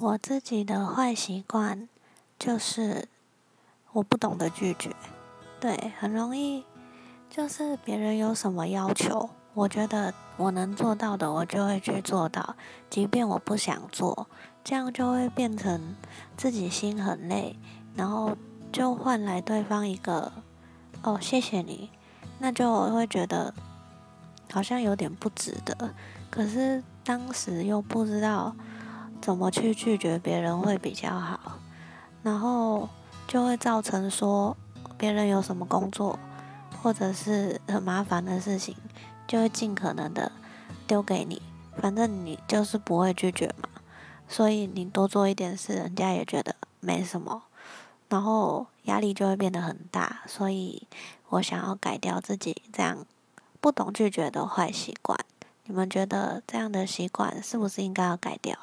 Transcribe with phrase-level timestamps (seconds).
[0.00, 1.88] 我自己的坏习惯
[2.38, 3.08] 就是
[3.90, 4.94] 我不懂得拒绝，
[5.58, 6.64] 对，很容易
[7.28, 12.54] 就是别人有什么要求，我觉得我能做到的，我就会去做到，
[12.88, 14.28] 即便我不想做，
[14.62, 15.96] 这样就会变成
[16.36, 17.56] 自己心很累，
[17.96, 18.36] 然后
[18.70, 20.30] 就换来对方一个
[21.02, 21.90] 哦谢谢你，
[22.38, 23.52] 那就会觉得
[24.52, 25.92] 好像有点不值得，
[26.30, 28.54] 可是当时又不知道。
[29.20, 31.58] 怎么去拒绝别人会比较好，
[32.22, 32.88] 然后
[33.26, 34.56] 就会造成说
[34.96, 36.18] 别人有什么工作
[36.82, 38.74] 或者是很麻烦的事情，
[39.26, 40.32] 就会尽可能的
[40.86, 41.42] 丢给你，
[41.76, 43.68] 反正你就是不会拒绝嘛，
[44.28, 47.42] 所以你多做一点事，人家也觉得没什么，
[48.08, 50.86] 然后压力就会变得很大，所以
[51.28, 53.04] 我想要改掉自己这样
[53.60, 55.18] 不懂拒绝的坏习惯，
[55.64, 58.56] 你们觉得这样的习惯是不是应该要改掉？